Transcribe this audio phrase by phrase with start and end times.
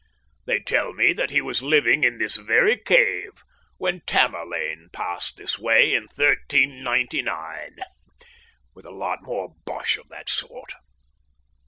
[0.45, 3.43] They tell me that he was living in this very cave
[3.77, 7.77] when Tamerlane passed this way in 1399,
[8.73, 10.73] with a lot more bosh of that sort.